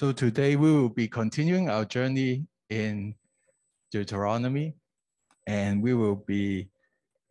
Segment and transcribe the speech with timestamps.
[0.00, 3.14] So today we will be continuing our journey in
[3.92, 4.74] Deuteronomy,
[5.46, 6.70] and we will be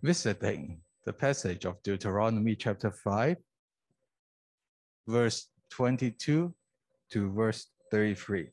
[0.04, 3.38] visiting the passage of Deuteronomy chapter 5,
[5.08, 6.54] verse 22
[7.10, 8.50] to verse 33.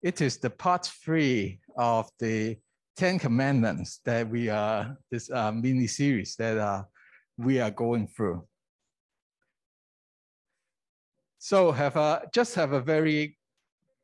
[0.00, 2.56] It is the part three of the
[2.96, 6.84] Ten Commandments that we are, this uh, mini series that uh,
[7.36, 8.42] we are going through.
[11.44, 13.36] So have a just have a very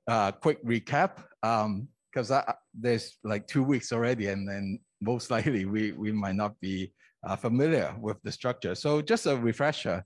[0.09, 2.43] uh, quick recap because um,
[2.75, 6.93] there's like two weeks already, and then most likely we we might not be
[7.25, 8.75] uh, familiar with the structure.
[8.75, 10.05] So just a refresher.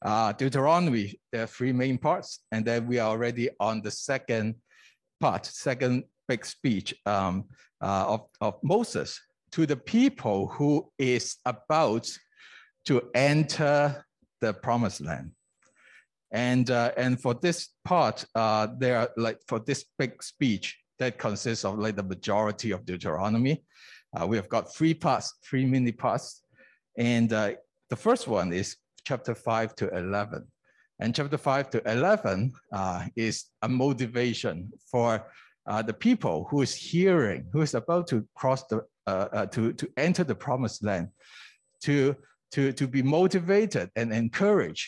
[0.00, 4.54] Uh, Deuteronomy, there are three main parts, and then we are already on the second
[5.20, 7.44] part, second big speech um,
[7.82, 9.20] uh, of, of Moses
[9.52, 12.10] to the people who is about
[12.86, 14.02] to enter
[14.40, 15.32] the promised land.
[16.32, 21.18] And, uh, and for this part, uh, there are like for this big speech that
[21.18, 23.64] consists of like the majority of Deuteronomy,
[24.18, 26.42] uh, we have got three parts, three mini parts.
[26.98, 27.52] And uh,
[27.88, 30.46] the first one is chapter 5 to 11.
[31.00, 35.26] And chapter 5 to 11 uh, is a motivation for
[35.66, 39.72] uh, the people who is hearing, who is about to cross the, uh, uh, to,
[39.72, 41.08] to enter the promised land,
[41.82, 42.14] to,
[42.52, 44.86] to, to be motivated and encouraged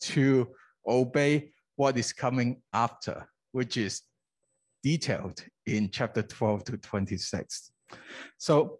[0.00, 0.48] to
[0.86, 4.02] obey what is coming after, which is
[4.82, 7.72] detailed in chapter 12 to 26.
[8.38, 8.78] So,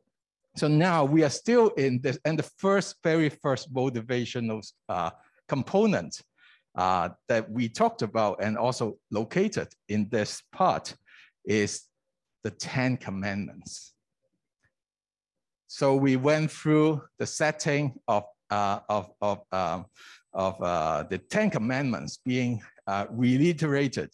[0.57, 5.11] so now we are still in this, and the first, very first motivational uh,
[5.49, 6.21] component
[6.77, 10.95] uh, that we talked about and also located in this part
[11.45, 11.83] is
[12.45, 13.95] the 10 commandments.
[15.67, 19.87] So we went through the setting of, uh, of, of um,
[20.33, 24.11] of uh, the Ten Commandments being uh, reiterated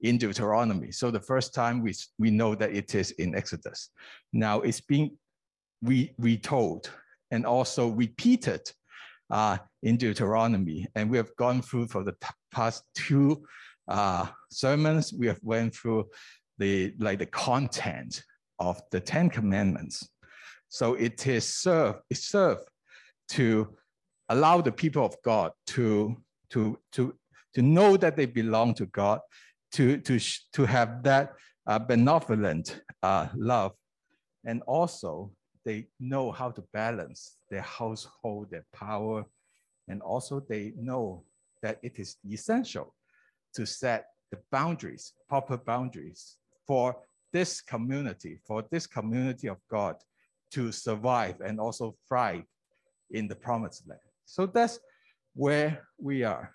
[0.00, 0.90] in Deuteronomy.
[0.90, 3.90] So the first time we, we know that it is in Exodus.
[4.32, 5.16] Now it's being
[5.82, 6.90] re retold
[7.30, 8.60] and also repeated
[9.30, 10.86] uh, in Deuteronomy.
[10.94, 12.16] And we have gone through for the
[12.52, 13.44] past two
[13.88, 16.08] uh, sermons, we have went through
[16.58, 18.22] the like the content
[18.58, 20.08] of the Ten Commandments.
[20.68, 22.62] So it is served, it served
[23.32, 23.68] to
[24.28, 26.16] allow the people of God to,
[26.50, 27.14] to, to,
[27.54, 29.20] to know that they belong to God,
[29.72, 30.18] to, to,
[30.52, 31.32] to have that
[31.66, 33.72] uh, benevolent uh, love.
[34.44, 35.30] And also,
[35.64, 39.24] they know how to balance their household, their power,
[39.88, 41.24] and also they know
[41.62, 42.94] that it is essential
[43.54, 46.96] to set the boundaries, proper boundaries for
[47.32, 49.96] this community, for this community of God
[50.50, 52.44] to survive and also thrive
[53.12, 54.00] in the promised land.
[54.24, 54.80] So that's
[55.34, 56.54] where we are.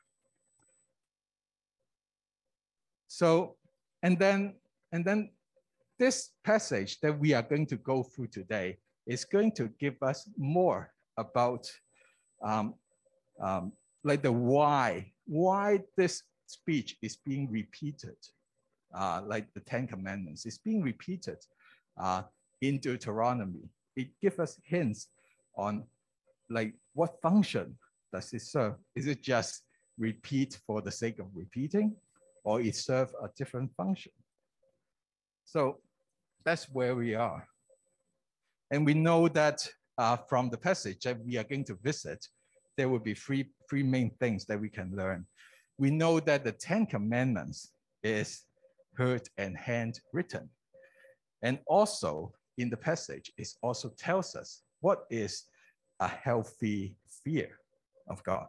[3.07, 3.55] So,
[4.03, 4.55] and then,
[4.91, 5.31] and then
[5.97, 10.29] this passage that we are going to go through today is going to give us
[10.37, 11.71] more about
[12.43, 12.75] um,
[13.41, 13.71] um,
[14.03, 18.17] like the why, why this speech is being repeated,
[18.93, 21.37] uh, like the Ten Commandments is being repeated
[21.99, 22.23] uh,
[22.61, 23.69] in Deuteronomy.
[23.95, 25.07] It gives us hints
[25.55, 25.83] on
[26.49, 27.77] like what function
[28.13, 28.75] does it serve?
[28.95, 29.63] Is it just
[29.97, 31.95] repeat for the sake of repeating
[32.43, 34.11] or it serve a different function?
[35.45, 35.79] So
[36.45, 37.47] that's where we are.
[38.71, 42.25] And we know that uh, from the passage that we are going to visit,
[42.75, 45.25] there will be three, three main things that we can learn.
[45.77, 47.71] We know that the 10 commandments
[48.03, 48.43] is
[48.95, 50.49] heard and handwritten.
[51.43, 55.43] And also in the passage, it also tells us what is
[55.99, 57.49] a healthy fear
[58.09, 58.47] of God.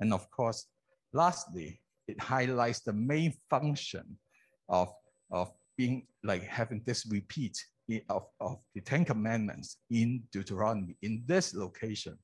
[0.00, 0.66] And of course,
[1.12, 4.18] lastly, it highlights the main function
[4.68, 4.92] of,
[5.30, 7.56] of being like having this repeat
[8.08, 12.18] of, of the Ten Commandments in Deuteronomy in this location.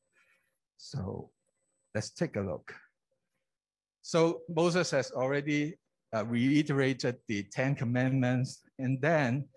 [0.76, 1.30] So
[1.94, 2.74] let's take a look.
[4.02, 5.78] So Moses has already
[6.14, 9.48] uh, reiterated the Ten Commandments, and then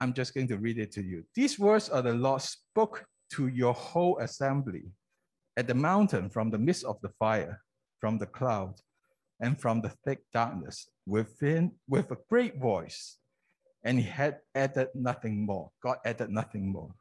[0.00, 1.24] I'm just going to read it to you.
[1.34, 4.84] These words are the Lord spoke to your whole assembly
[5.56, 7.62] at the mountain from the midst of the fire,
[8.00, 8.74] from the cloud,
[9.40, 13.18] and from the thick darkness within with a great voice.
[13.84, 15.70] And he had added nothing more.
[15.82, 16.92] God added nothing more.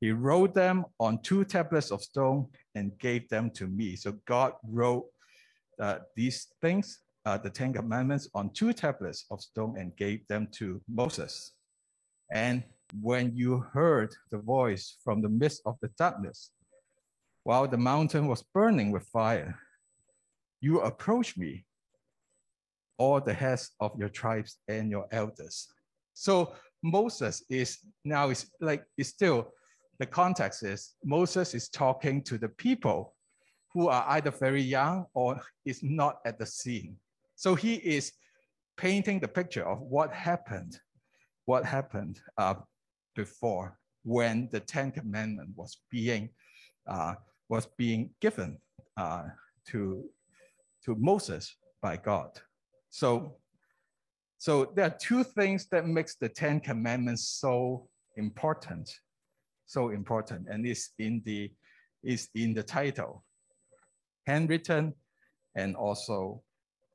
[0.00, 3.96] He wrote them on two tablets of stone and gave them to me.
[3.96, 5.06] So God wrote
[5.80, 10.48] uh, these things, uh, the Ten Commandments, on two tablets of stone and gave them
[10.52, 11.52] to Moses.
[12.30, 12.62] And
[13.00, 16.50] when you heard the voice from the midst of the darkness,
[17.44, 19.58] while the mountain was burning with fire,
[20.60, 21.64] you approached me
[22.98, 25.68] all the heads of your tribes and your elders.
[26.14, 29.52] So Moses is now is like is still
[29.98, 33.14] the context is Moses is talking to the people
[33.72, 36.96] who are either very young or is not at the scene.
[37.36, 38.12] So he is
[38.76, 40.78] painting the picture of what happened,
[41.46, 42.54] what happened uh,
[43.18, 46.30] before when the Ten Commandment was being
[46.86, 47.14] uh,
[47.48, 48.56] was being given
[48.96, 49.24] uh,
[49.70, 50.04] to
[50.84, 52.30] to Moses by God.
[52.90, 53.34] So
[54.38, 58.88] so there are two things that makes the Ten Commandments so important,
[59.66, 61.50] so important, and is in the
[62.04, 63.24] is in the title,
[64.28, 64.94] handwritten,
[65.56, 66.42] and also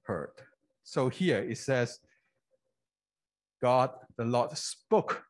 [0.04, 0.36] heard.
[0.84, 2.00] So here it says,
[3.62, 5.24] God the Lord spoke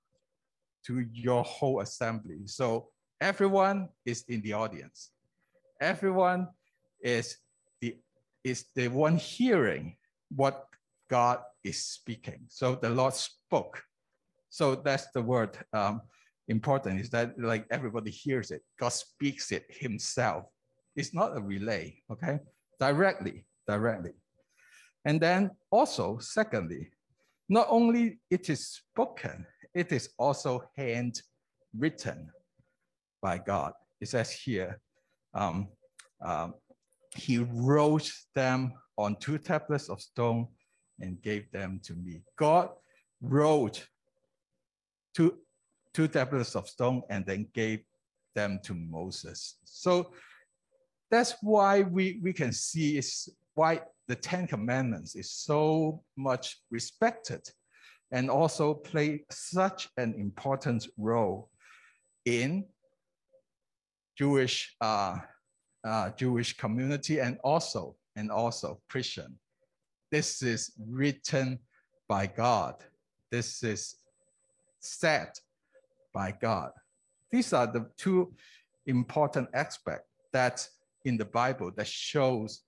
[0.87, 2.41] to your whole assembly.
[2.45, 2.89] So
[3.21, 5.11] everyone is in the audience.
[5.79, 6.47] Everyone
[7.01, 7.37] is
[7.81, 7.97] the
[8.43, 9.95] is the one hearing
[10.35, 10.67] what
[11.09, 12.45] God is speaking.
[12.47, 13.81] So the Lord spoke.
[14.49, 16.01] So that's the word um,
[16.47, 18.61] important is that like everybody hears it.
[18.79, 20.45] God speaks it himself.
[20.95, 22.39] It's not a relay, okay?
[22.79, 24.11] Directly, directly.
[25.05, 26.91] And then also, secondly,
[27.49, 32.31] not only it is spoken, it is also handwritten
[33.21, 33.73] by God.
[33.99, 34.79] It says here,
[35.33, 35.67] um,
[36.21, 36.53] um,
[37.15, 40.47] he wrote them on two tablets of stone
[40.99, 42.21] and gave them to me.
[42.37, 42.69] God
[43.21, 43.87] wrote
[45.15, 45.37] two,
[45.93, 47.79] two tablets of stone and then gave
[48.35, 49.57] them to Moses.
[49.63, 50.11] So
[51.09, 57.47] that's why we, we can see is why the Ten Commandments is so much respected
[58.13, 61.49] and also play such an important role
[62.25, 62.63] in
[64.17, 65.17] Jewish uh,
[65.83, 69.37] uh, Jewish community and also and also Christian.
[70.11, 71.59] This is written
[72.07, 72.75] by God.
[73.31, 73.95] This is
[74.79, 75.29] said
[76.13, 76.71] by God.
[77.31, 78.31] These are the two
[78.85, 80.67] important aspects that
[81.03, 82.61] in the Bible that shows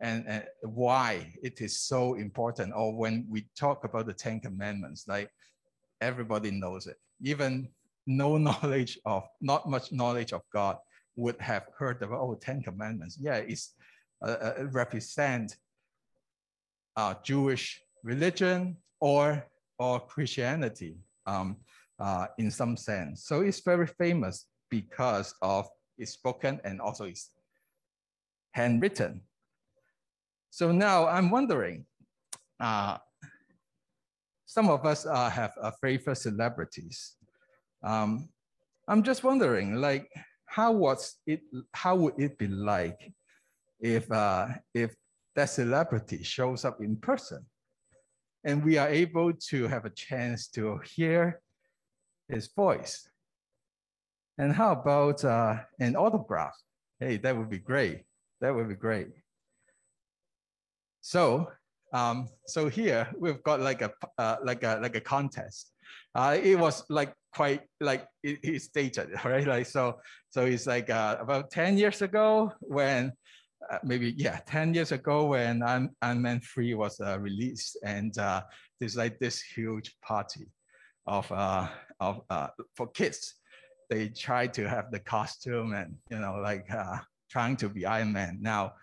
[0.00, 2.72] and, why it is so important.
[2.74, 5.30] Or when we talk about the Ten Commandments, like
[6.00, 6.96] everybody knows it.
[7.22, 7.68] Even
[8.06, 10.78] no knowledge of, not much knowledge of God
[11.16, 13.18] would have heard of, oh, Ten Commandments.
[13.20, 13.74] Yeah, it's
[14.22, 15.56] uh, uh, represent
[16.96, 19.44] uh, Jewish religion or,
[19.78, 21.56] or Christianity um,
[21.98, 23.24] uh, in some sense.
[23.24, 25.68] So it's very famous because of
[25.98, 27.30] it's spoken and also it's
[28.52, 29.20] handwritten.
[30.50, 31.86] So now I'm wondering,
[32.58, 32.98] uh,
[34.46, 37.14] some of us uh, have uh, favorite celebrities.
[37.84, 38.28] Um,
[38.88, 40.10] I'm just wondering, like,
[40.46, 41.40] how was it?
[41.72, 42.98] How would it be like
[43.78, 44.92] if uh, if
[45.36, 47.46] that celebrity shows up in person,
[48.42, 51.40] and we are able to have a chance to hear
[52.28, 53.08] his voice?
[54.36, 56.56] And how about uh, an autograph?
[56.98, 58.02] Hey, that would be great.
[58.40, 59.08] That would be great.
[61.00, 61.48] So,
[61.92, 65.72] um, so here we've got like a uh, like a like a contest.
[66.14, 69.46] Uh, it was like quite like it, he stated right?
[69.46, 70.00] Like so
[70.30, 73.12] so it's like uh, about 10 years ago when
[73.70, 78.42] uh, maybe yeah 10 years ago when Ant-Man 3 was uh, released and uh,
[78.78, 80.46] there's like this huge party
[81.06, 83.34] of uh of uh for kids.
[83.88, 86.98] They try to have the costume and you know like uh
[87.30, 88.38] trying to be Iron Man.
[88.40, 88.74] Now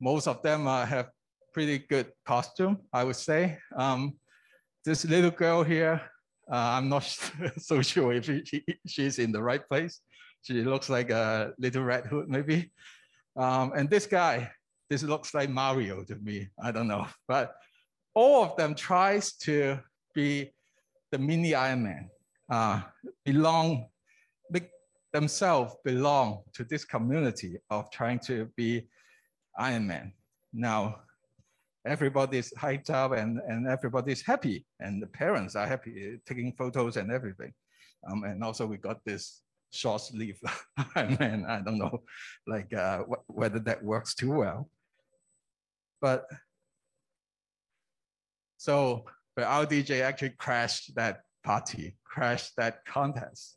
[0.00, 1.10] most of them uh, have
[1.52, 3.58] pretty good costume, I would say.
[3.76, 4.14] Um,
[4.84, 6.00] this little girl here,
[6.50, 7.04] uh, I'm not
[7.58, 10.00] so sure if she, she's in the right place.
[10.42, 12.72] She looks like a little red hood maybe.
[13.36, 14.50] Um, and this guy,
[14.90, 16.48] this looks like Mario to me.
[16.62, 17.54] I don't know, but
[18.14, 19.78] all of them tries to
[20.14, 20.52] be
[21.10, 22.10] the mini Iron Man,
[22.50, 22.82] uh,
[23.24, 23.86] belong,
[25.12, 28.88] themselves belong to this community of trying to be
[29.58, 30.12] Iron Man.
[30.52, 31.00] Now,
[31.84, 37.10] everybody's hyped up and, and everybody's happy and the parents are happy taking photos and
[37.10, 37.52] everything.
[38.08, 40.38] Um, and also we got this short sleeve
[40.96, 42.02] and I don't know
[42.46, 44.68] like uh, wh whether that works too well.
[46.00, 46.26] But
[48.58, 53.56] so but RDJ actually crashed that party, crashed that contest.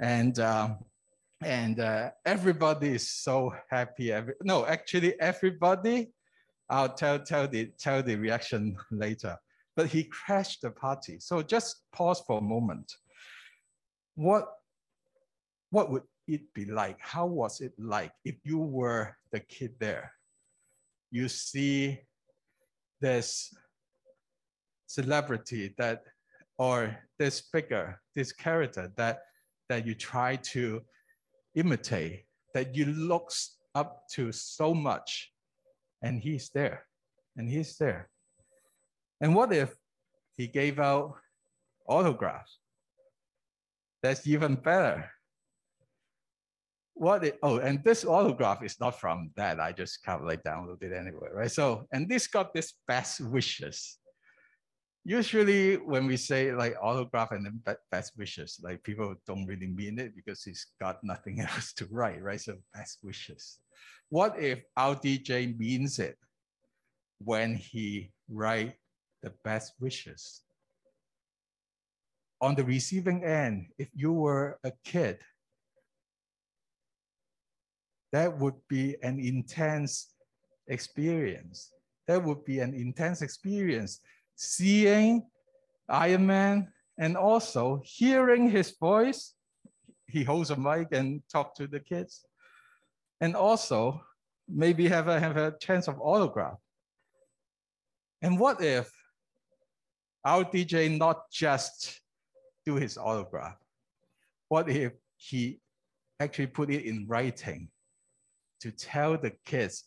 [0.00, 0.78] And um,
[1.42, 4.12] and uh, everybody is so happy.
[4.12, 6.08] Every, no, actually everybody
[6.68, 9.36] I'll tell, tell, the, tell the reaction later.
[9.76, 11.18] But he crashed the party.
[11.20, 12.92] So just pause for a moment.
[14.14, 14.48] What,
[15.70, 16.98] what would it be like?
[17.00, 20.12] How was it like if you were the kid there?
[21.10, 22.00] You see
[23.00, 23.54] this
[24.86, 26.04] celebrity that
[26.58, 29.20] or this figure, this character that
[29.68, 30.80] that you try to
[31.54, 33.32] imitate, that you look
[33.74, 35.32] up to so much,
[36.02, 36.84] and he's there,
[37.36, 38.08] and he's there.
[39.20, 39.74] And what if
[40.36, 41.14] he gave out
[41.88, 42.58] autographs?
[44.02, 45.10] That's even better.
[46.94, 49.60] What it, oh, and this autograph is not from that.
[49.60, 51.50] I just kind of like downloaded anyway, right?
[51.50, 53.98] So, and this got this best wishes
[55.06, 60.00] usually when we say like autograph and then best wishes, like people don't really mean
[60.00, 62.40] it because he's got nothing else to write, right?
[62.40, 63.58] So best wishes.
[64.08, 66.16] What if RDJ means it
[67.18, 68.76] when he write
[69.22, 70.42] the best wishes?
[72.40, 75.18] On the receiving end, if you were a kid,
[78.12, 80.14] that would be an intense
[80.68, 81.72] experience.
[82.06, 84.00] That would be an intense experience
[84.36, 85.26] seeing
[85.88, 89.34] Iron Man and also hearing his voice.
[90.06, 92.24] He holds a mic and talk to the kids.
[93.20, 94.02] And also
[94.48, 96.58] maybe have a, have a chance of autograph.
[98.22, 98.90] And what if
[100.26, 102.00] RDJ not just
[102.64, 103.56] do his autograph?
[104.48, 105.60] What if he
[106.20, 107.68] actually put it in writing
[108.60, 109.84] to tell the kids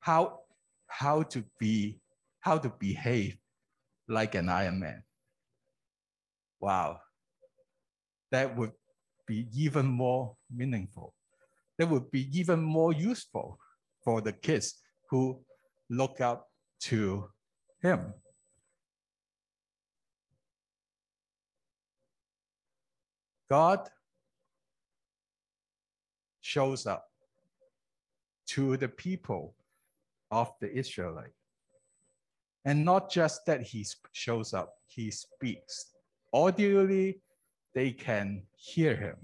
[0.00, 0.40] how,
[0.86, 1.98] how to be,
[2.40, 3.36] how to behave
[4.08, 5.02] like an Iron Man.
[6.60, 7.00] Wow.
[8.30, 8.72] That would
[9.26, 11.14] be even more meaningful.
[11.78, 13.58] That would be even more useful
[14.02, 15.40] for the kids who
[15.90, 16.48] look up
[16.82, 17.28] to
[17.82, 18.14] him.
[23.50, 23.88] God
[26.40, 27.06] shows up
[28.46, 29.54] to the people
[30.30, 31.32] of the Israelite.
[32.64, 35.92] And not just that he shows up, he speaks.
[36.32, 37.20] Audibly,
[37.74, 39.16] they can hear him.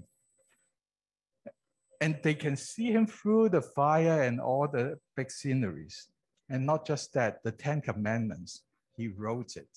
[2.01, 6.07] And they can see him through the fire and all the big sceneries.
[6.49, 8.63] And not just that, the Ten Commandments,
[8.97, 9.69] he wrote it.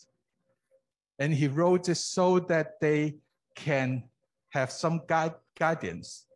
[1.19, 3.17] And he wrote it so that they
[3.55, 4.05] can
[4.49, 6.27] have some guide, guidance,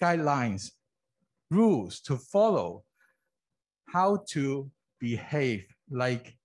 [0.00, 0.70] guidelines,
[1.50, 2.84] rules to follow,
[3.88, 6.36] how to behave like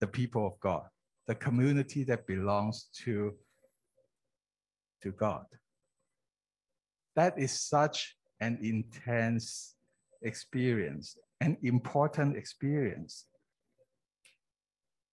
[0.00, 0.84] the people of God,
[1.26, 3.32] the community that belongs to,
[5.02, 5.46] to God.
[7.16, 9.74] That is such an intense
[10.22, 13.26] experience, an important experience.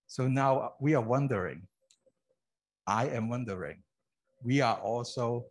[0.08, 1.68] So now we are wondering,
[2.88, 3.84] I am wondering,
[4.44, 5.46] we are also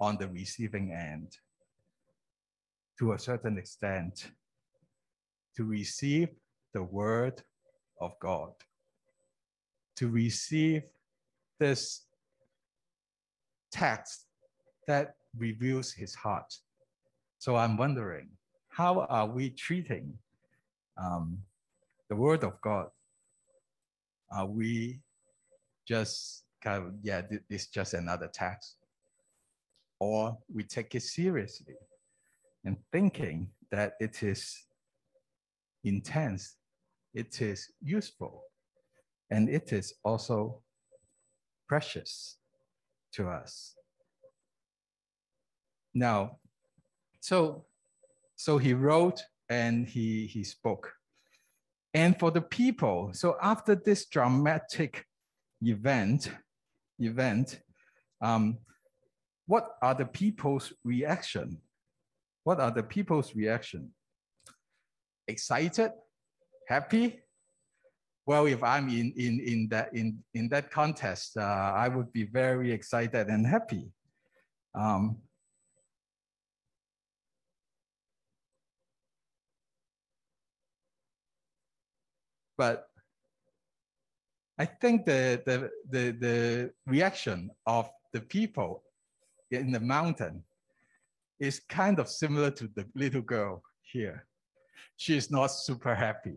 [0.00, 1.36] on the receiving end
[2.98, 4.30] to a certain extent
[5.56, 6.28] to receive
[6.72, 7.42] the word
[8.00, 8.52] of God,
[9.96, 10.82] to receive
[11.58, 12.02] this
[13.72, 14.26] text
[14.86, 16.52] that reveals his heart.
[17.38, 18.28] So I'm wondering,
[18.68, 20.14] how are we treating
[21.00, 21.38] um,
[22.08, 22.88] the word of God?
[24.30, 25.00] Are we
[25.86, 28.76] just kind of, yeah, it's just another text?
[30.00, 31.74] Or we take it seriously
[32.64, 34.66] and thinking that it is
[35.84, 36.56] intense
[37.14, 38.42] it is useful
[39.30, 40.60] and it is also
[41.68, 42.38] precious
[43.12, 43.76] to us.
[45.94, 46.38] Now,
[47.20, 47.64] so,
[48.36, 50.92] so he wrote and he, he spoke.
[51.94, 55.06] And for the people, so after this dramatic
[55.62, 56.30] event,
[56.98, 57.60] event,
[58.20, 58.58] um,
[59.46, 61.60] what are the people's reaction?
[62.42, 63.90] What are the people's reaction?
[65.28, 65.92] Excited,
[66.68, 67.20] happy?
[68.26, 72.24] Well, if I'm in, in, in, that, in, in that contest, uh, I would be
[72.24, 73.92] very excited and happy.
[74.74, 75.18] Um,
[82.56, 82.86] but
[84.58, 88.82] I think the, the, the, the reaction of the people
[89.50, 90.44] in the mountain
[91.40, 94.26] is kind of similar to the little girl here.
[94.96, 96.36] She's not super happy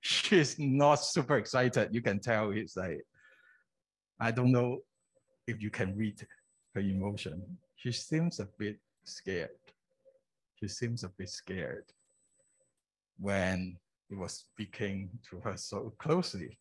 [0.00, 1.94] she's not super excited.
[1.94, 3.04] You can tell it's like,
[4.20, 4.78] I don't know
[5.46, 6.26] if you can read
[6.74, 7.42] her emotion.
[7.76, 9.50] She seems a bit scared.
[10.56, 11.84] She seems a bit scared
[13.18, 13.76] when
[14.08, 16.58] he was speaking to her so closely.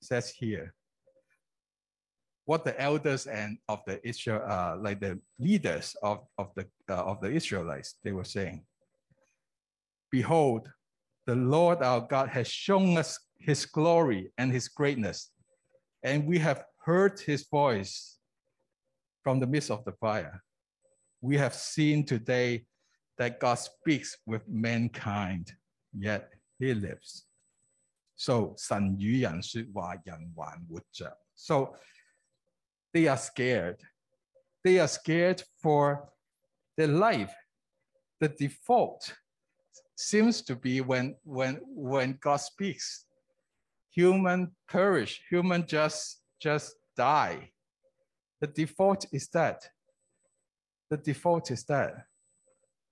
[0.00, 0.74] It says here,
[2.46, 7.04] what the elders and of the Israel, uh, like the leaders of, of the uh,
[7.04, 8.64] of the Israelites, they were saying,
[10.10, 10.68] Behold,
[11.26, 15.30] the Lord our God has shown us his glory and his greatness,
[16.02, 18.18] and we have heard his voice
[19.22, 20.42] from the midst of the fire.
[21.20, 22.64] We have seen today
[23.19, 25.53] that God speaks with mankind,
[25.93, 27.25] yet he lives.
[28.15, 31.17] So 神与人说话，人还活着。
[31.35, 31.75] So
[32.93, 33.79] they are scared.
[34.63, 36.09] They are scared for
[36.77, 37.33] their life.
[38.19, 39.15] The default
[39.95, 43.05] seems to be when when when God speaks,
[43.91, 47.51] human perish, human just just die.
[48.39, 49.69] The default is that.
[50.89, 52.05] The default is that.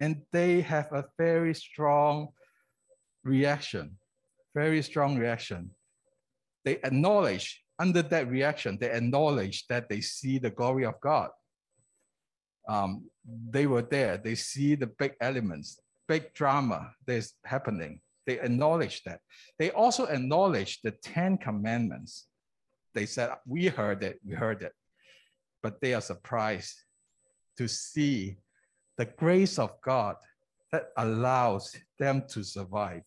[0.01, 2.29] And they have a very strong
[3.25, 3.97] reaction,
[4.55, 5.71] very strong reaction.
[6.65, 11.31] They acknowledge, under that reaction, they acknowledge that they see the glory of God.
[12.69, 13.09] Um,
[13.51, 18.01] they were there, they see the big elements, big drama that's happening.
[18.27, 19.21] They acknowledge that.
[19.59, 22.27] They also acknowledge the Ten Commandments.
[22.95, 24.73] They said, We heard it, we heard it.
[25.63, 26.75] But they are surprised
[27.57, 28.37] to see
[28.99, 30.17] the grace of God
[30.73, 33.05] that allows them to survive.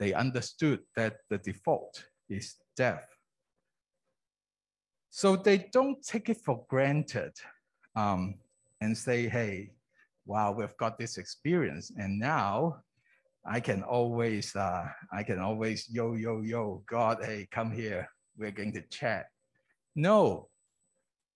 [0.00, 3.06] They understood that the default is death.
[5.10, 7.32] So they don't take it for granted
[7.94, 8.36] um,
[8.80, 9.72] and say, hey,
[10.24, 11.92] wow, we've got this experience.
[11.96, 12.82] And now
[13.44, 18.08] I can always, uh, I can always, yo, yo, yo, God, hey, come here.
[18.36, 19.26] We're going to chat.
[19.96, 20.47] No,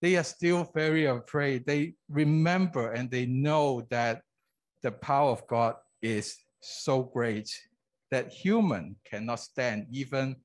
[0.02, 1.64] they are still very afraid.
[1.64, 4.23] They remember and they know that
[4.82, 7.49] the power of God is so great
[8.11, 10.37] that human cannot stand even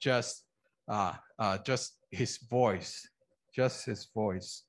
[0.00, 0.44] just
[0.86, 3.08] uh, uh, just his voice,
[3.54, 4.64] just his voice.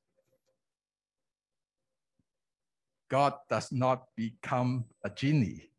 [3.12, 5.70] God does not become a genie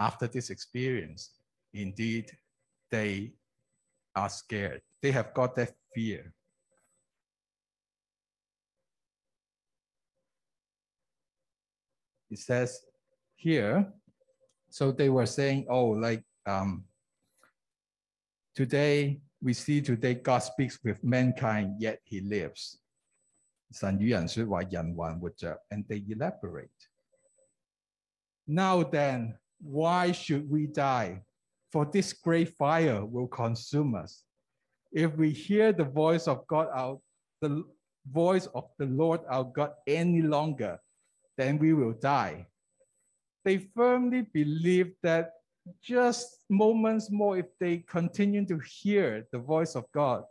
[0.00, 1.30] after this experience.
[1.72, 2.30] Indeed,
[2.90, 3.34] they
[4.16, 4.82] are scared.
[5.00, 6.32] They have got that fear.
[12.29, 12.79] It says
[13.35, 13.91] here,
[14.69, 16.83] so they were saying, oh, like um,
[18.55, 22.79] today we see today God speaks with mankind, yet he lives.
[23.71, 26.69] 神与人说话，人还活着, and they elaborate.
[28.45, 31.21] Now then, why should we die?
[31.71, 34.23] For this great fire will consume us.
[34.91, 37.01] If we hear the voice of God out,
[37.41, 37.63] the
[38.11, 40.79] voice of the Lord our God any longer,
[41.36, 42.46] then we will die
[43.44, 45.32] they firmly believe that
[45.82, 50.24] just moments more, if they continue to hear the voice of God,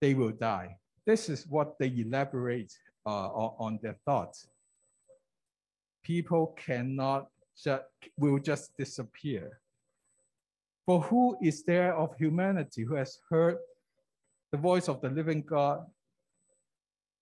[0.00, 0.76] they will die.
[1.06, 2.72] This is what they elaborate
[3.06, 4.46] uh, on, their thoughts.
[6.02, 7.28] People cannot
[7.62, 7.82] just,
[8.16, 9.60] will just disappear.
[10.86, 13.58] For who is there of humanity who has heard
[14.52, 15.86] the voice of the living God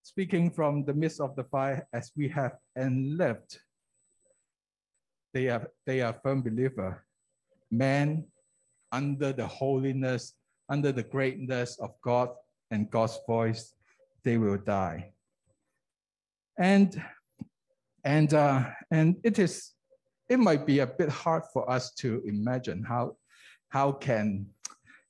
[0.06, 3.60] speaking from the midst of the fire as we have and lived?
[5.36, 7.04] they are they are firm believer.
[7.70, 8.24] Man,
[8.90, 10.32] under the holiness,
[10.66, 12.30] under the greatness of God
[12.70, 13.74] and God's voice,
[14.24, 15.12] they will die.
[16.58, 16.90] And
[18.02, 19.72] and uh, and it is
[20.30, 23.16] it might be a bit hard for us to imagine how
[23.68, 24.46] how can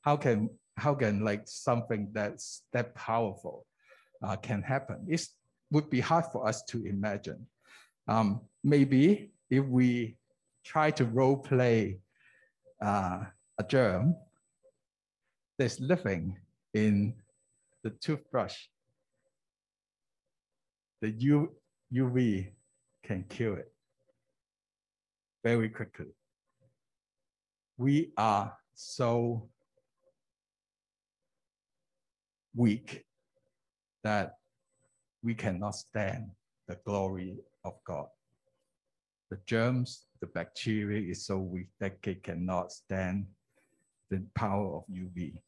[0.02, 3.64] how can how can like something that's that powerful
[4.22, 5.06] uh, can happen.
[5.08, 5.26] It
[5.70, 7.46] would be hard for us to imagine.
[8.08, 10.16] Um, maybe if we
[10.64, 12.00] try to role play
[12.82, 13.24] uh,
[13.58, 14.16] a germ
[15.58, 16.36] that's living
[16.74, 17.14] in
[17.82, 18.56] the toothbrush,
[21.00, 21.52] the U,
[21.92, 22.50] UV
[23.02, 23.72] can kill it
[25.44, 26.06] very quickly.
[27.78, 29.48] We are so
[32.54, 33.05] weak
[34.06, 34.34] that
[35.22, 36.30] we cannot stand
[36.68, 38.06] the glory of God
[39.30, 43.26] the germs, the bacteria is so weak that it cannot stand
[44.10, 45.40] the power of UV.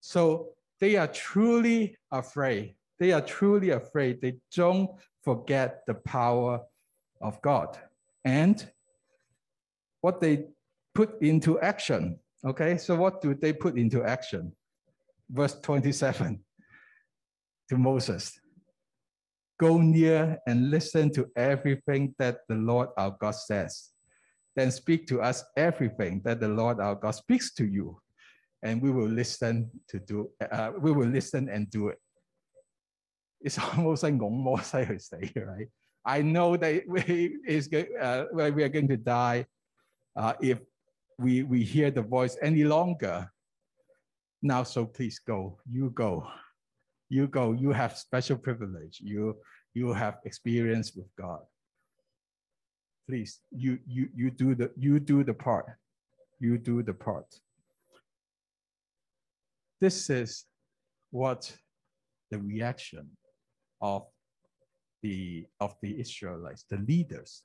[0.00, 2.74] So they are truly afraid.
[2.98, 4.20] They are truly afraid.
[4.20, 4.90] They don't
[5.22, 6.60] forget the power
[7.20, 7.78] of God
[8.24, 8.66] and
[10.00, 10.46] what they
[10.94, 12.18] put into action.
[12.44, 14.52] Okay, so what do they put into action?
[15.30, 16.40] Verse 27
[17.71, 18.39] to Moses.
[19.59, 23.89] Go near and listen to everything that the Lord our God says.
[24.55, 27.99] Then speak to us everything that the Lord our God speaks to you,
[28.63, 30.29] and we will listen to do.
[30.51, 31.99] Uh, we will listen and do it.
[33.41, 35.69] It's almost like 拱摩西去死, right?
[36.03, 39.45] I know that we is go- uh, we are going to die
[40.15, 40.59] uh, if
[41.19, 43.29] we we hear the voice any longer.
[44.41, 45.59] Now, so please go.
[45.69, 46.27] You go.
[47.12, 47.52] You go.
[47.52, 48.98] You have special privilege.
[49.02, 49.36] You
[49.74, 51.40] you have experience with God.
[53.06, 55.66] Please, you you you do the you do the part.
[56.40, 57.26] You do the part.
[59.78, 60.46] This is
[61.10, 61.54] what
[62.30, 63.10] the reaction
[63.82, 64.06] of
[65.02, 67.42] the of the Israelites, the leaders,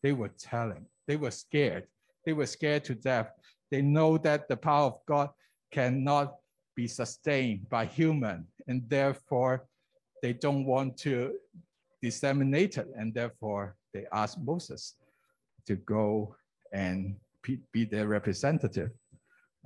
[0.00, 0.86] they were telling.
[1.08, 1.88] They were scared.
[2.24, 3.32] They were scared to death.
[3.72, 5.30] They know that the power of God
[5.72, 6.36] cannot
[6.78, 9.66] be sustained by human, and therefore
[10.22, 11.34] they don't want to
[12.00, 14.94] disseminate it, and therefore they ask Moses
[15.66, 16.36] to go
[16.72, 17.16] and
[17.72, 18.90] be their representative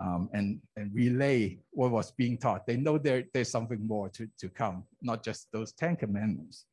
[0.01, 2.66] um, and, and relay what was being taught.
[2.66, 6.64] They know there, there's something more to, to come, not just those 10 commandments.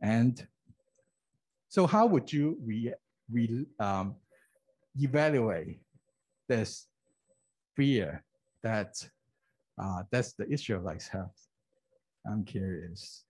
[0.00, 0.34] And
[1.68, 2.94] so how would you re,
[3.30, 4.14] re, um,
[4.98, 5.80] evaluate
[6.48, 6.86] this
[7.76, 8.24] fear
[8.62, 8.94] that
[9.80, 11.30] uh, that's the issue of Israelites have?
[12.30, 13.24] I'm curious.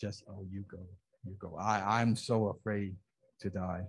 [0.00, 0.78] Just, oh, you go,
[1.24, 1.56] you go.
[1.58, 2.94] I, I'm so afraid
[3.40, 3.84] to die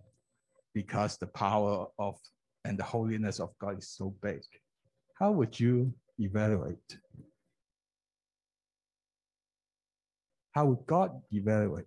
[0.74, 2.16] because the power of
[2.66, 4.42] and the holiness of God is so big.
[5.20, 6.98] How would you evaluate?
[10.52, 11.86] How would God evaluate?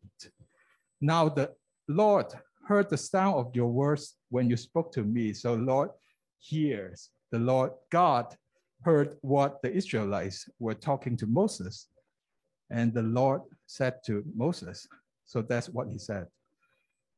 [1.01, 1.53] Now the
[1.89, 2.27] Lord
[2.67, 5.33] heard the sound of your words when you spoke to me.
[5.33, 5.91] So Lord
[6.39, 7.11] hears.
[7.33, 8.35] The Lord God
[8.83, 11.89] heard what the Israelites were talking to Moses.
[12.71, 14.87] And the Lord said to Moses,
[15.27, 16.27] so that's what he said.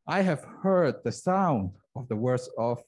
[0.07, 2.83] I have heard the sound of the words of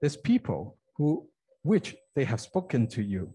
[0.00, 1.28] this people who
[1.62, 3.32] which they have spoken to you.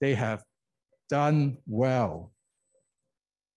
[0.00, 0.44] They have
[1.08, 2.32] done well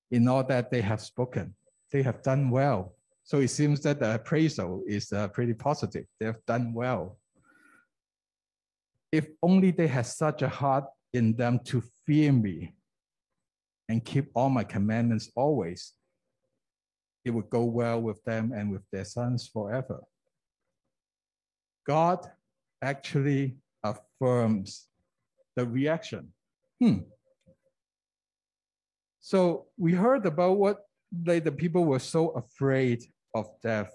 [0.10, 1.54] in all that they have spoken.
[1.92, 2.96] They have done well.
[3.24, 6.06] So it seems that the appraisal is uh, pretty positive.
[6.20, 7.19] They have done well.
[9.12, 12.76] If only they had such a heart in them to fear me
[13.88, 15.94] and keep all my commandments always,
[17.26, 20.02] it would go well with them and with their sons forever.
[21.86, 22.30] God
[22.82, 24.88] actually affirms
[25.56, 26.32] the reaction.
[26.80, 27.00] Hmm.
[29.20, 30.78] So we heard about what
[31.26, 33.94] like the people were so afraid of death,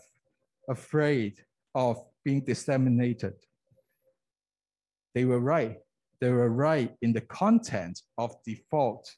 [0.68, 1.38] afraid
[1.74, 3.34] of being disseminated.
[5.14, 5.78] They were right.
[6.20, 9.10] They were right in the content of default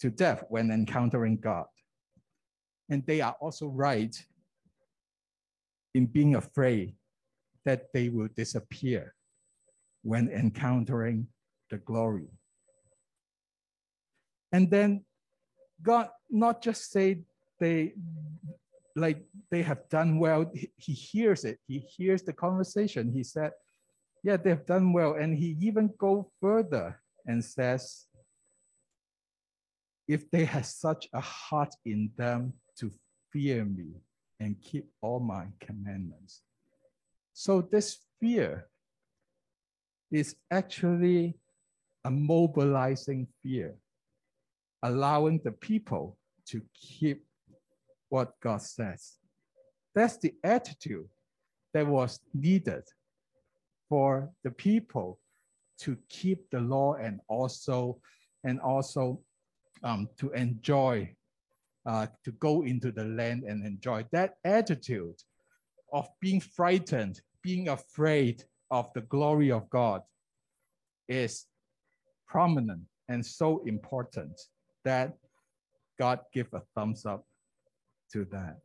[0.00, 1.66] to death when encountering God.
[2.88, 4.14] And they are also right
[5.94, 6.94] in being afraid
[7.64, 9.14] that they will disappear
[10.02, 11.26] when encountering
[11.70, 12.28] the glory.
[14.52, 15.04] And then
[15.82, 17.22] God not just say
[17.58, 17.94] they
[18.96, 23.12] like they have done well, he hears it, he hears the conversation.
[23.12, 23.52] He said,
[24.22, 25.14] yeah, they've done well.
[25.14, 28.06] And he even go further and says,
[30.08, 32.90] if they have such a heart in them to
[33.32, 33.94] fear me
[34.40, 36.42] and keep all my commandments.
[37.32, 38.66] So this fear
[40.10, 41.38] is actually
[42.04, 43.76] a mobilizing fear,
[44.82, 47.24] allowing the people to keep
[48.08, 49.18] what God says.
[49.94, 51.08] That's the attitude
[51.72, 52.82] that was needed
[53.90, 55.18] for the people
[55.80, 58.00] to keep the law and also
[58.44, 59.20] and also
[59.82, 61.14] um, to enjoy,
[61.84, 64.06] uh, to go into the land and enjoy.
[64.12, 65.16] That attitude
[65.92, 70.02] of being frightened, being afraid of the glory of God
[71.08, 71.46] is
[72.26, 74.40] prominent and so important
[74.84, 75.14] that
[75.98, 77.26] God give a thumbs up
[78.12, 78.58] to that.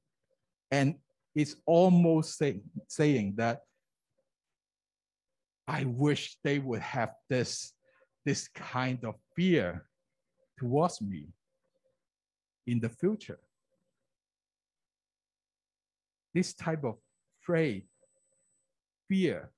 [0.72, 0.96] And
[1.34, 3.62] it's almost say, saying that
[5.68, 7.74] I wish they would have this,
[8.26, 9.88] this kind of fear
[10.60, 11.28] towards me
[12.68, 13.40] in the future.
[16.34, 16.96] This type of
[17.42, 17.84] afraid,
[19.08, 19.52] fear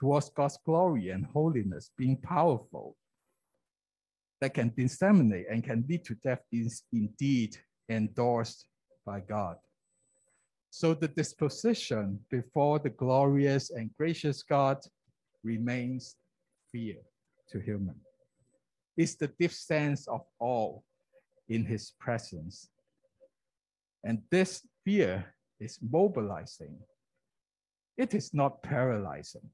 [0.00, 2.96] towards God's glory and holiness, being powerful,
[4.40, 7.56] that can disseminate and can lead to death is indeed
[7.88, 8.66] endorsed
[9.06, 9.56] by God.
[10.70, 14.78] So the disposition before the glorious and gracious God
[15.42, 16.16] remains
[16.70, 16.96] fear
[17.50, 17.96] to human.
[18.96, 20.78] It's the deep sense of awe
[21.48, 22.68] in his presence.
[24.04, 26.78] And this fear is mobilizing.
[27.96, 29.48] It is not paralyzing.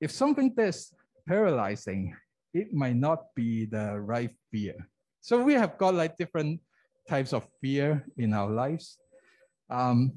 [0.00, 0.92] If something is
[1.26, 2.16] paralyzing,
[2.54, 4.74] it might not be the right fear.
[5.20, 6.60] So we have got like different
[7.08, 8.98] types of fear in our lives.
[9.70, 10.12] Um,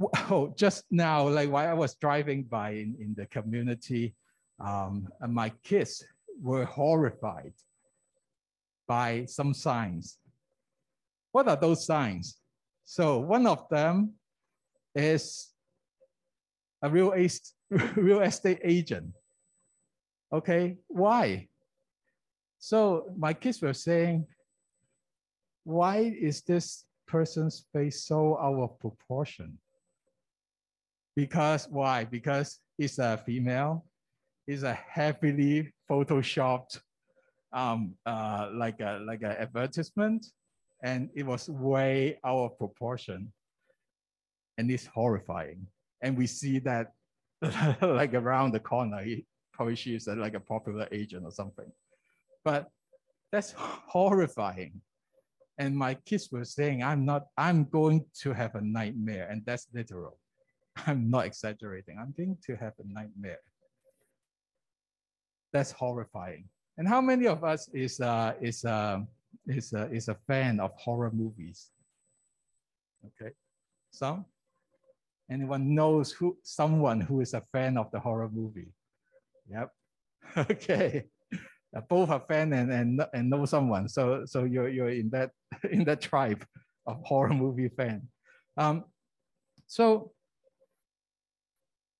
[0.00, 4.14] oh, just now, like while I was driving by in, in the community,
[4.60, 6.04] um, my kids
[6.40, 7.52] were horrified
[8.86, 10.18] by some signs.
[11.32, 12.38] What are those signs?
[12.84, 14.14] So one of them
[14.94, 15.50] is
[16.82, 17.12] a real,
[17.96, 19.12] real estate agent.
[20.32, 21.48] Okay, why?
[22.58, 24.26] So my kids were saying,
[25.64, 29.58] why is this person's face so out of proportion?
[31.18, 32.04] Because why?
[32.04, 33.84] Because it's a female,
[34.46, 36.78] it's a heavily photoshopped
[37.52, 40.24] um, uh, like a like an advertisement,
[40.84, 43.32] and it was way out of proportion,
[44.58, 45.66] and it's horrifying.
[46.02, 46.92] And we see that
[47.82, 51.72] like around the corner, he, probably she's a, like a popular agent or something,
[52.44, 52.68] but
[53.32, 54.80] that's horrifying.
[55.58, 57.24] And my kids were saying, "I'm not.
[57.36, 60.16] I'm going to have a nightmare," and that's literal.
[60.86, 61.98] I'm not exaggerating.
[61.98, 63.40] I'm going to have a nightmare.
[65.52, 66.44] That's horrifying.
[66.76, 69.00] And how many of us is uh, is uh,
[69.46, 71.70] is uh, is a fan of horror movies?
[73.04, 73.32] Okay,
[73.90, 74.24] some.
[75.30, 78.72] Anyone knows who someone who is a fan of the horror movie?
[79.50, 79.70] Yep.
[80.50, 81.04] okay.
[81.76, 83.88] Uh, both a fan and, and and know someone.
[83.88, 85.30] So so you're you're in that
[85.70, 86.44] in that tribe
[86.86, 88.08] of horror movie fan.
[88.56, 88.84] Um,
[89.66, 90.12] so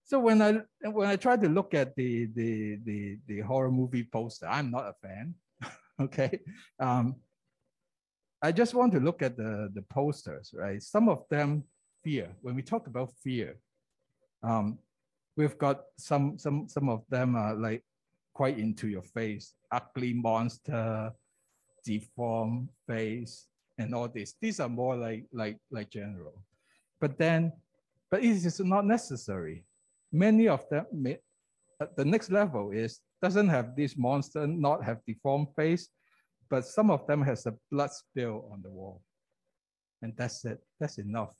[0.09, 4.05] so when I when I try to look at the the the, the horror movie
[4.05, 5.35] poster, I'm not a fan.
[6.01, 6.41] okay.
[6.81, 7.17] Um,
[8.41, 10.83] I just want to look at the, the posters, right?
[10.83, 11.65] Some of them
[12.03, 12.31] fear.
[12.41, 13.57] When we talk about fear,
[14.43, 14.79] um,
[15.37, 17.85] we've got some some some of them are like
[18.33, 21.13] quite into your face, ugly monster,
[21.85, 24.37] deformed face, and all this.
[24.41, 26.41] These are more like like like general.
[26.99, 27.53] But then,
[28.11, 29.65] but it is not necessary
[30.13, 31.19] many of them, may,
[31.81, 35.89] uh, the next level is doesn't have this monster, not have deformed face,
[36.49, 39.03] but some of them has a blood spill on the wall.
[40.03, 41.31] And that's it, that's enough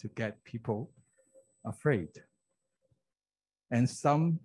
[0.00, 0.90] to get people
[1.66, 2.10] afraid.
[3.70, 4.38] And some,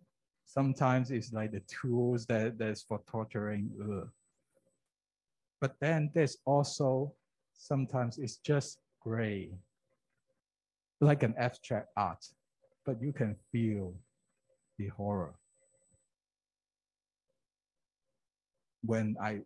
[0.45, 3.69] sometimes it's like the tools that that's for torturing.
[3.83, 4.09] Ugh.
[5.61, 7.13] But then there's also,
[7.53, 9.51] sometimes it's just gray,
[11.01, 12.25] like an abstract art
[12.89, 13.93] but you can feel
[14.79, 15.35] the horror.
[18.81, 19.41] When I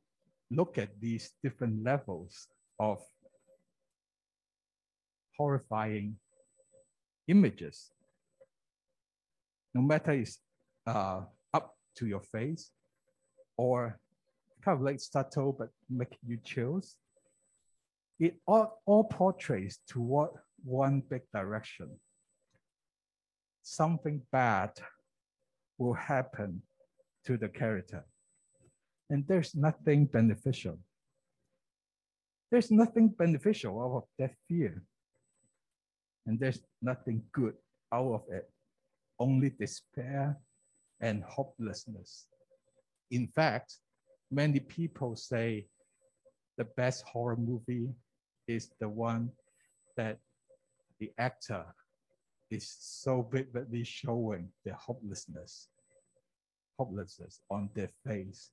[0.50, 2.48] look at these different levels
[2.80, 3.00] of
[5.38, 6.16] horrifying
[7.28, 7.92] images,
[9.74, 10.40] no matter it's
[10.88, 12.72] uh, up to your face
[13.58, 14.00] or
[14.64, 16.96] kind of like subtle but make you chills,
[18.22, 20.30] it all, all portrays toward
[20.64, 21.90] one big direction
[23.64, 24.72] something bad
[25.78, 26.62] will happen
[27.26, 28.06] to the character.
[29.10, 30.78] And there's nothing beneficial.
[32.52, 34.84] There's nothing beneficial out of that fear.
[36.28, 37.56] And there's nothing good
[37.92, 38.50] out of it,
[39.20, 40.38] only despair
[41.02, 42.28] and hopelessness.
[43.12, 43.78] In fact,
[44.32, 45.68] many people say
[46.58, 47.90] the best horror movie
[48.48, 49.32] is the one
[49.98, 50.18] that
[51.00, 51.66] the actor
[52.54, 55.70] is so vividly showing the hopelessness,
[56.78, 58.52] hopelessness on their face,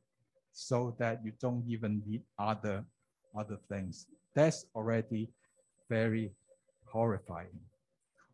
[0.53, 2.85] so that you don't even need other
[3.39, 4.07] other things.
[4.35, 5.31] That's already
[5.89, 6.33] very
[6.87, 7.61] horrifying.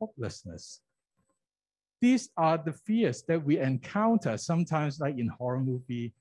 [0.01, 0.81] Hopelessness.
[2.01, 6.13] These are the fears that we encounter sometimes, like in horror movie.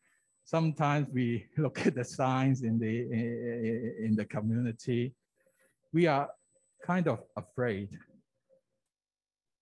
[0.46, 2.96] Sometimes we look at the signs in the
[4.06, 5.14] in the community.
[5.94, 6.30] We are
[6.86, 7.90] kind of afraid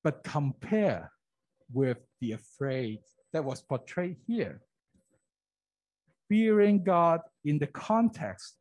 [0.03, 1.11] but compare
[1.71, 2.99] with the afraid
[3.31, 4.61] that was portrayed here.
[6.29, 8.55] Fearing God in the context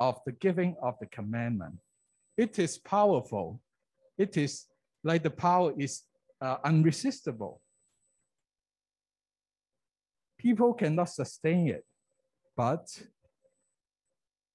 [0.00, 1.76] of the giving of the commandment.
[2.36, 3.60] It is powerful.
[4.18, 4.66] It is
[5.02, 6.02] like the power is
[6.40, 7.60] uh, unresistible.
[10.38, 11.84] People cannot sustain it,
[12.56, 12.86] but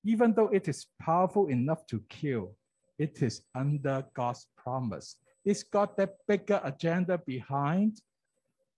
[0.04, 2.56] even though it is powerful enough to kill,
[2.98, 5.16] it is under God's promise
[5.50, 8.02] it's got that bigger agenda behind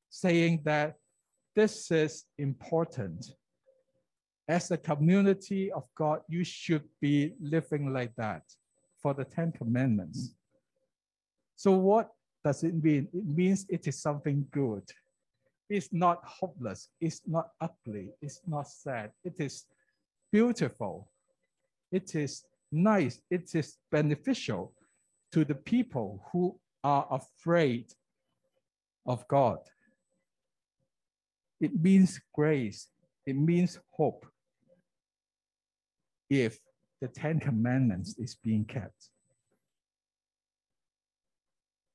[0.10, 0.96] saying that
[1.54, 3.26] this is important.
[4.48, 8.44] As a community of God, you should be living like that
[9.02, 10.34] for the Ten Commandments.
[11.58, 12.12] So, what
[12.46, 13.10] does it mean?
[13.14, 14.84] It means it is something good.
[15.70, 16.88] It's not hopeless.
[17.02, 18.12] It's not ugly.
[18.22, 19.12] It's not sad.
[19.26, 19.66] It is
[20.32, 21.12] beautiful.
[21.92, 24.74] It is nice, it is beneficial
[25.32, 27.86] to the people who are afraid
[29.06, 29.60] of God.
[31.60, 32.88] It means grace,
[33.26, 34.26] it means hope
[36.30, 36.60] if
[37.02, 39.10] the Ten Commandments is being kept.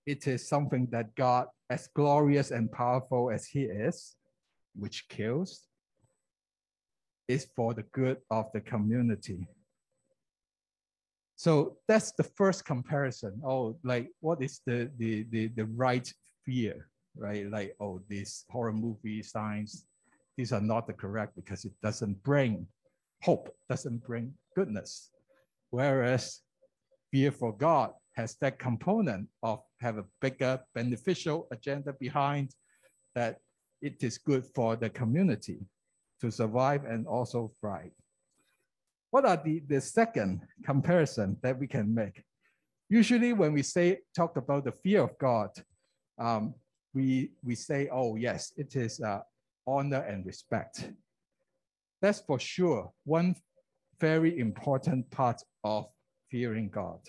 [0.05, 4.15] It is something that God, as glorious and powerful as He is,
[4.77, 5.63] which kills,
[7.27, 9.49] is for the good of the community.
[11.37, 13.41] So that's the first comparison.
[13.45, 16.11] Oh, like what is the the the, the right
[16.45, 17.49] fear, right?
[17.51, 19.87] Like, oh, these horror movie signs,
[20.37, 22.67] these are not the correct because it doesn't bring
[23.23, 25.11] hope, doesn't bring goodness.
[25.71, 26.41] Whereas
[27.13, 32.51] fear for God has that component of have a bigger beneficial agenda behind
[33.15, 33.41] that
[33.83, 35.61] it is good for the community
[36.23, 37.93] to survive and also thrive.
[39.17, 42.23] What are the, the second comparison that we can make?
[42.91, 45.49] Usually when we say, talk about the fear of God,
[46.19, 46.53] um,
[46.93, 49.21] we, we say, oh yes, it is uh,
[49.67, 50.91] honor and respect.
[52.03, 53.37] That's for sure one
[53.99, 55.87] very important part of
[56.31, 57.01] fearing God.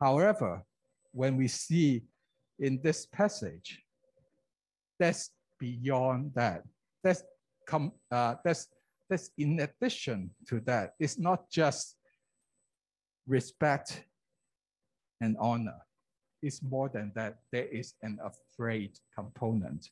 [0.00, 0.62] However,
[1.10, 2.04] when we see
[2.60, 3.82] in this passage,
[5.00, 6.62] that's beyond that.
[7.02, 7.24] That's
[7.66, 7.90] come.
[8.12, 8.68] Uh, that's
[9.08, 10.94] that's in addition to that.
[10.98, 11.96] It's not just
[13.26, 14.04] respect
[15.20, 15.80] and honor.
[16.42, 17.38] It's more than that.
[17.52, 19.90] There is an afraid component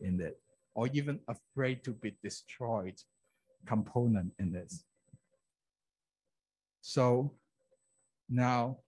[0.00, 0.38] in it,
[0.74, 3.00] or even afraid to be destroyed
[3.66, 4.84] component in this.
[6.80, 7.32] So
[8.28, 8.78] now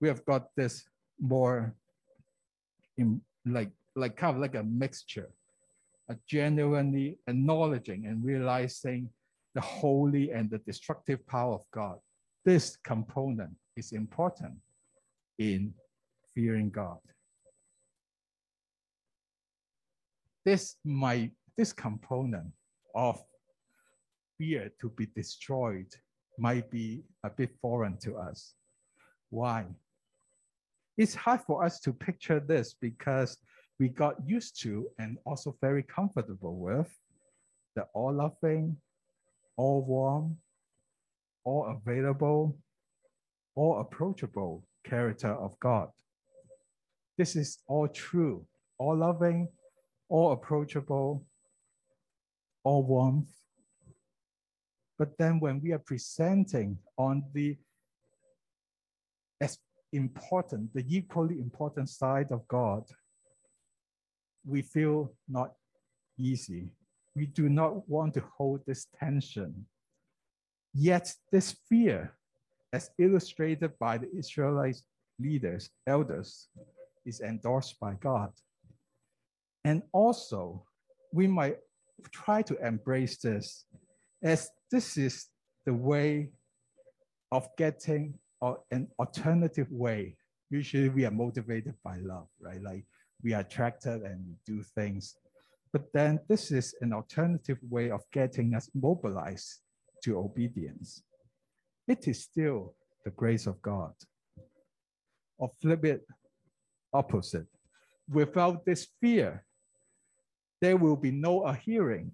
[0.00, 0.84] we have got this
[1.20, 1.74] more
[2.96, 5.30] in like like kind of like a mixture,
[6.08, 9.08] a genuinely acknowledging and realizing
[9.54, 11.98] the holy and the destructive power of God.
[12.44, 14.54] This component is important
[15.38, 15.74] in
[16.34, 16.98] fearing God.
[20.44, 22.52] This might this component
[22.94, 23.22] of
[24.36, 25.86] fear to be destroyed
[26.38, 28.54] might be a bit foreign to us.
[29.30, 29.66] Why?
[30.96, 33.38] It's hard for us to picture this because
[33.78, 36.88] we got used to and also very comfortable with
[37.74, 38.76] the all loving,
[39.56, 40.36] all warm,
[41.44, 42.56] all available,
[43.56, 45.88] all approachable character of God.
[47.18, 48.46] This is all true,
[48.78, 49.48] all loving,
[50.08, 51.24] all approachable,
[52.62, 53.30] all warmth.
[54.98, 57.56] But then when we are presenting on the
[59.40, 59.58] as
[59.92, 62.84] important, the equally important side of God,
[64.46, 65.52] we feel not
[66.18, 66.68] easy.
[67.14, 69.66] We do not want to hold this tension.
[70.72, 72.12] Yet this fear,
[72.72, 74.80] as illustrated by the Israelite
[75.18, 76.48] leaders, elders,
[77.06, 78.32] is endorsed by God.
[79.64, 80.64] And also,
[81.12, 81.58] we might
[82.10, 83.66] try to embrace this
[84.22, 85.26] as this is
[85.64, 86.30] the way
[87.30, 88.14] of getting
[88.70, 90.16] an alternative way.
[90.50, 92.62] Usually we are motivated by love, right?
[92.62, 92.84] Like
[93.24, 95.16] we are attracted and we do things.
[95.72, 99.60] But then this is an alternative way of getting us mobilized
[100.04, 101.02] to obedience.
[101.88, 103.92] It is still the grace of God.
[105.38, 106.06] Or flip it
[106.92, 107.46] opposite.
[108.08, 109.44] Without this fear,
[110.60, 112.12] there will be no adhering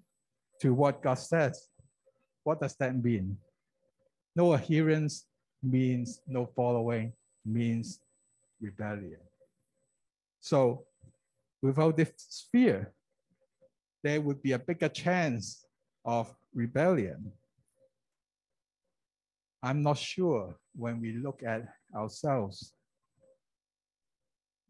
[0.61, 1.67] to what God says.
[2.43, 3.37] What does that mean?
[4.35, 5.25] No adherence
[5.61, 7.13] means no following,
[7.45, 7.99] means
[8.59, 9.19] rebellion.
[10.39, 10.85] So
[11.61, 12.93] without this fear,
[14.03, 15.65] there would be a bigger chance
[16.03, 17.31] of rebellion.
[19.63, 22.73] I'm not sure when we look at ourselves,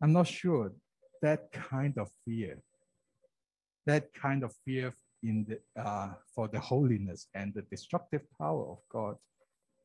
[0.01, 0.73] I'm not sure
[1.21, 2.57] that kind of fear,
[3.85, 4.93] that kind of fear
[5.23, 9.15] in the, uh, for the holiness and the destructive power of God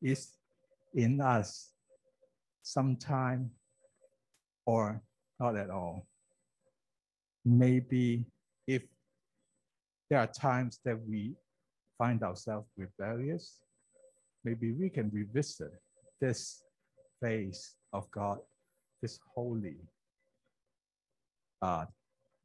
[0.01, 0.33] is
[0.93, 1.71] in us
[2.63, 3.51] sometime
[4.65, 5.01] or
[5.39, 6.07] not at all
[7.47, 8.25] maybe
[8.67, 8.83] if
[10.09, 11.33] there are times that we
[11.97, 13.59] find ourselves rebellious,
[14.43, 15.71] maybe we can revisit
[16.19, 16.63] this
[17.21, 18.39] face of God,
[19.01, 19.77] this holy,
[21.61, 21.85] uh,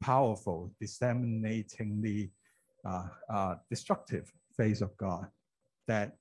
[0.01, 2.31] powerful, disseminatingly
[2.85, 5.27] uh, uh, destructive face of God
[5.89, 6.17] that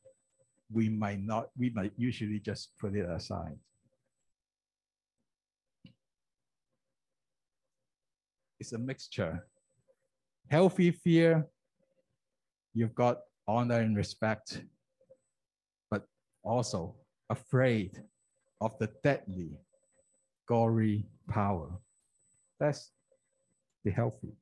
[0.73, 3.57] we might not, we might usually just put it aside.
[8.61, 9.43] It's a mixture.
[10.51, 11.47] Healthy fear,
[12.75, 14.61] you've got honor and respect,
[15.89, 16.03] but
[16.43, 16.95] also
[17.31, 18.03] afraid
[18.61, 19.57] of the deadly,
[20.47, 21.71] gory power.
[22.59, 22.91] That's
[23.83, 24.33] the healthy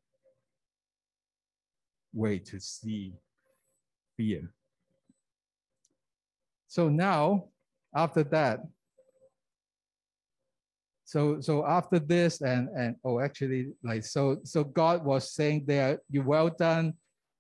[2.14, 3.14] way to see
[4.18, 4.52] fear.
[6.68, 7.46] So now,
[7.96, 8.68] after that,
[11.10, 15.98] so so after this and and oh actually like so so God was saying there
[16.12, 16.94] you well done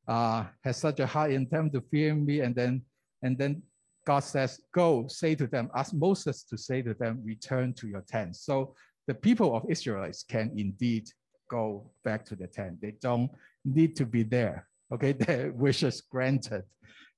[0.08, 2.40] uh has such a high intent to fear me.
[2.40, 2.82] And then
[3.22, 3.62] and then
[4.08, 8.02] God says go say to them ask Moses to say to them return to your
[8.02, 8.38] tent.
[8.38, 8.74] So
[9.06, 11.06] the people of Israelites can indeed
[11.48, 12.82] go back to the tent.
[12.82, 13.30] They don't
[13.64, 15.12] need to be there okay?
[15.26, 16.64] Their wishes granted.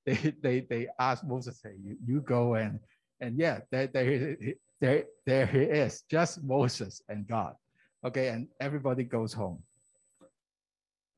[0.04, 2.78] They they they ask Moses say you, you go and
[3.22, 7.54] and yeah they, they there, there he is, just Moses and God.
[8.04, 9.62] Okay, and everybody goes home.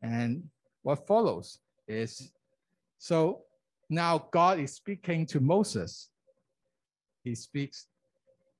[0.02, 0.44] And
[0.82, 1.58] what follows
[1.88, 2.30] is
[2.98, 3.40] so
[3.88, 6.10] now God is speaking to Moses.
[7.22, 7.86] He speaks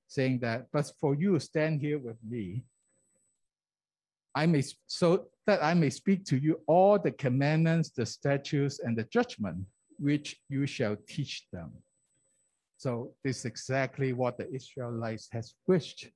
[0.08, 2.64] saying that, but for you stand here with me.
[4.34, 8.96] I may so that I may speak to you all the commandments, the statutes, and
[8.96, 9.66] the judgment
[9.98, 11.72] which you shall teach them.
[12.84, 16.10] So this is exactly what the Israelites has wished,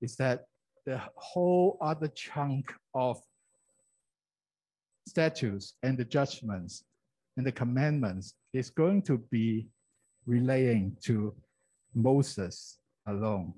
[0.00, 0.44] is that
[0.86, 3.20] the whole other chunk of
[5.08, 6.84] statutes and the judgments
[7.36, 9.66] and the commandments is going to be
[10.26, 11.34] relaying to
[11.92, 12.78] Moses
[13.08, 13.52] alone.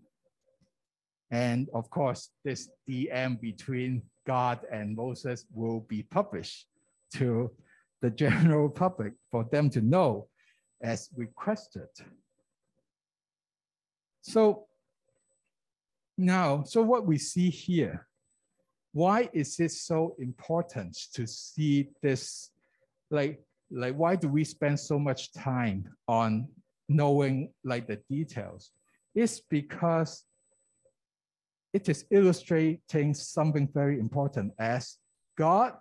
[1.30, 6.66] And of course, this DM between God and Moses will be published
[7.16, 7.50] to
[8.00, 10.29] the general public for them to know
[10.82, 11.88] as requested.
[14.22, 14.66] So
[16.16, 18.06] now, so what we see here,
[18.92, 22.50] why is it so important to see this?
[23.10, 26.48] Like, like why do we spend so much time on
[26.88, 28.70] knowing like the details?
[29.14, 30.24] It's because
[31.72, 34.98] it is illustrating something very important as
[35.38, 35.74] God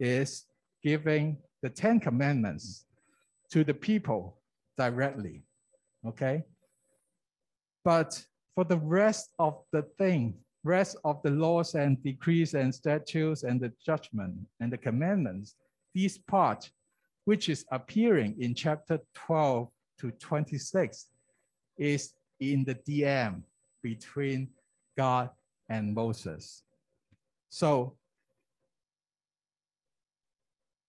[0.00, 0.44] is
[0.82, 2.84] giving the Ten Commandments
[3.50, 4.38] to the people
[4.76, 5.42] directly,
[6.06, 6.44] okay?
[7.84, 8.24] But
[8.54, 13.60] for the rest of the thing, rest of the laws and decrees and statutes and
[13.60, 15.54] the judgment and the commandments,
[15.94, 16.70] this part,
[17.24, 19.68] which is appearing in chapter 12
[20.00, 21.06] to 26,
[21.78, 23.42] is in the DM
[23.82, 24.48] between
[24.96, 25.30] God
[25.68, 26.62] and Moses.
[27.50, 27.96] So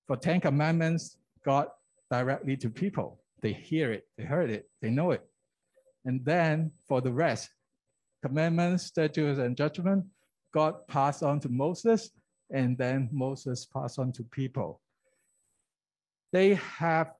[0.07, 1.67] for 10 commandments, God
[2.09, 3.19] directly to people.
[3.41, 5.25] They hear it, they heard it, they know it.
[6.05, 7.49] And then for the rest,
[8.23, 10.05] commandments, statutes, and judgment,
[10.53, 12.09] God passed on to Moses,
[12.51, 14.81] and then Moses passed on to people.
[16.31, 17.11] They have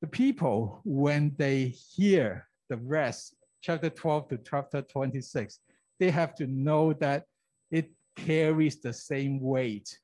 [0.00, 5.60] the people, when they hear the rest, chapter 12 to chapter 26,
[5.98, 7.24] they have to know that
[7.70, 9.98] it carries the same weight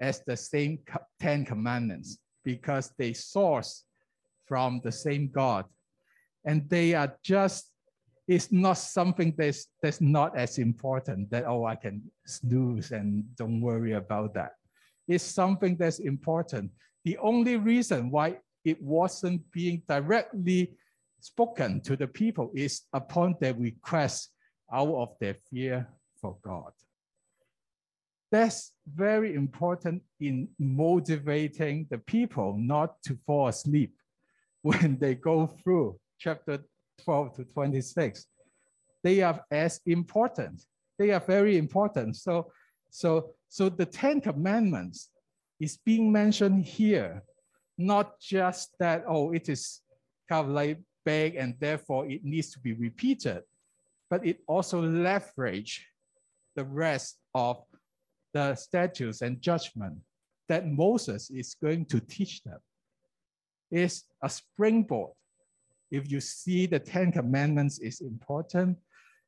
[0.00, 0.78] as the same
[1.20, 3.84] 10 commandments because they source
[4.46, 5.64] from the same God.
[6.44, 7.70] And they are just,
[8.28, 13.60] it's not something that's, that's not as important that, oh, I can snooze and don't
[13.60, 14.52] worry about that.
[15.06, 16.70] It's something that's important.
[17.04, 20.72] The only reason why it wasn't being directly
[21.20, 24.30] spoken to the people is upon their request
[24.72, 25.86] out of their fear
[26.20, 26.72] for God.
[28.32, 33.94] That's very important in motivating the people not to fall asleep
[34.64, 36.58] when they go through chapter
[37.04, 38.26] 12 to 26.
[39.02, 40.62] They are as important.
[40.98, 42.16] They are very important.
[42.16, 42.50] So,
[42.88, 45.10] so, so the 10 commandments
[45.60, 47.22] is being mentioned here,
[47.76, 49.82] not just that, oh, it is
[50.30, 53.42] kind of like big and therefore it needs to be repeated,
[54.08, 55.86] but it also leverage
[56.56, 57.62] the rest of
[58.32, 59.98] the statutes and judgment
[60.48, 62.60] that Moses is going to teach them
[63.70, 65.12] is a springboard.
[65.90, 68.78] If you see the Ten Commandments is important,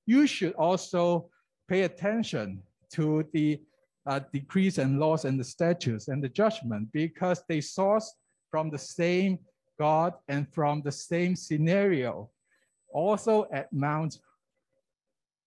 [0.06, 1.30] you should also
[1.68, 2.62] pay attention
[2.92, 3.60] to the
[4.06, 8.14] uh, decrees and laws and the statutes and the judgment because they source
[8.50, 9.38] from the same
[9.78, 12.30] God and from the same scenario.
[12.92, 14.18] Also at Mount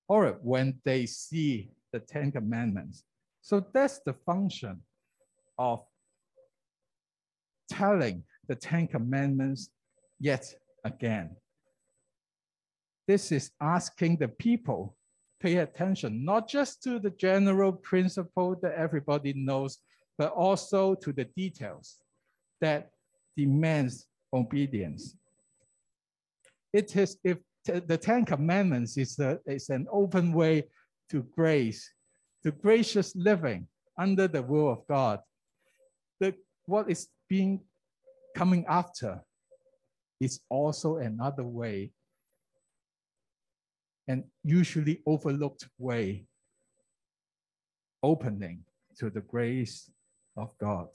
[0.07, 3.03] Horeb when they see the Ten Commandments.
[3.41, 4.81] So that's the function
[5.57, 5.83] of
[7.69, 9.69] telling the Ten Commandments
[10.19, 11.37] yet again.
[13.07, 14.97] This is asking the people
[15.39, 19.77] pay attention, not just to the general principle that everybody knows,
[20.17, 21.99] but also to the details
[22.59, 22.89] that
[23.37, 25.15] demands obedience.
[26.73, 30.65] It is if the Ten Commandments is the is an open way
[31.11, 31.89] to grace,
[32.43, 35.19] to gracious living under the will of God.
[36.19, 36.33] The
[36.65, 37.61] what is being
[38.35, 39.21] coming after
[40.19, 41.91] is also another way
[44.07, 46.25] and usually overlooked way
[48.01, 48.63] opening
[48.97, 49.89] to the grace
[50.35, 50.87] of God.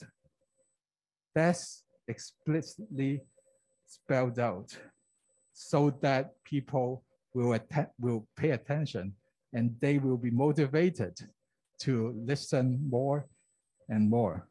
[1.34, 3.22] That's explicitly
[3.86, 4.76] spelled out
[5.52, 7.04] so that people
[7.34, 7.58] will,
[8.00, 9.14] will pay attention
[9.52, 11.16] and they will be motivated
[11.82, 13.26] to listen more
[13.88, 14.48] and more.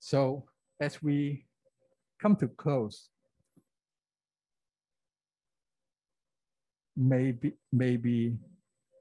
[0.00, 0.44] So
[0.80, 1.46] as we
[2.20, 3.10] come to close,
[6.96, 8.36] maybe maybe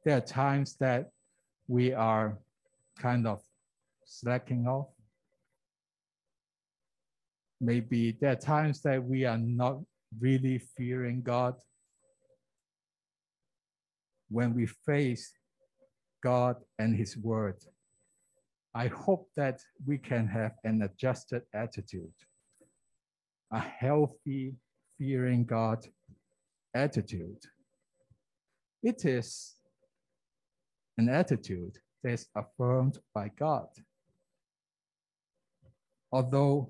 [0.06, 1.10] there are times that
[1.68, 2.38] we are
[3.00, 3.41] kind of
[4.06, 4.88] slacking off.
[7.60, 9.80] Maybe there are times that we are not
[10.20, 11.56] really fearing God.
[14.30, 15.32] When we face
[16.24, 17.56] God and His Word,
[18.78, 22.14] I hope that we can have an adjusted attitude,
[23.52, 24.54] a healthy,
[25.00, 25.84] fearing God
[26.76, 27.42] attitude.
[28.84, 29.56] It is
[31.00, 33.70] an attitude that is affirmed by God.
[36.12, 36.70] Although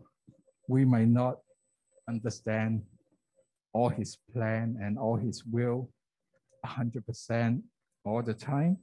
[0.70, 1.40] we may not
[2.08, 2.84] understand
[3.74, 5.90] all his plan and all his will
[6.66, 7.62] 100%
[8.06, 8.78] all the time,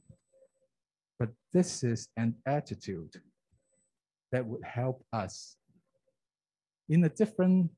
[1.25, 3.14] but this is an attitude
[4.31, 5.57] that would help us
[6.91, 7.70] in a different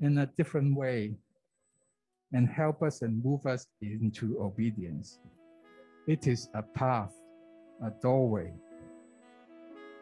[0.00, 1.14] in a different way
[2.32, 5.20] and help us and move us into obedience.
[6.08, 7.14] It is a path,
[7.84, 8.52] a doorway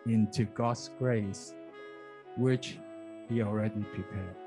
[0.07, 1.53] into God's grace,
[2.39, 2.79] which
[3.29, 4.40] He already prepared.